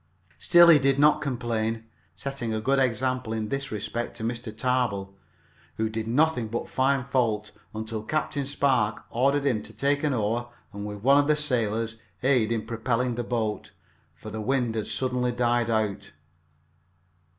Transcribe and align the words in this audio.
Still 0.39 0.69
he 0.69 0.79
did 0.79 0.97
not 0.97 1.21
complain, 1.21 1.83
setting 2.15 2.51
a 2.51 2.59
good 2.59 2.79
example 2.79 3.33
in 3.33 3.49
this 3.49 3.71
respect 3.71 4.17
to 4.17 4.23
Mr. 4.23 4.51
Tarbill, 4.51 5.13
who 5.77 5.89
did 5.91 6.07
nothing 6.07 6.47
but 6.47 6.67
find 6.67 7.05
fault, 7.05 7.51
until 7.75 8.01
Captain 8.01 8.47
Spark 8.47 9.05
ordered 9.11 9.45
him 9.45 9.61
to 9.61 9.71
take 9.73 10.03
an 10.03 10.11
oar 10.15 10.49
and 10.73 10.87
with 10.87 11.03
one 11.03 11.19
of 11.19 11.27
the 11.27 11.35
sailors 11.35 11.97
aid 12.23 12.51
in 12.51 12.65
propelling 12.65 13.13
the 13.13 13.23
boat, 13.23 13.73
for 14.15 14.31
the 14.31 14.41
wind 14.41 14.73
had 14.73 14.87
suddenly 14.87 15.31
died 15.31 15.69
out. 15.69 16.11